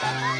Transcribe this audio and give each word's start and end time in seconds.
Bye. 0.00 0.34